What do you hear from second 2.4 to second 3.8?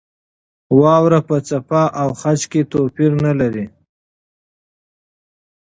کې توپیر نه لري.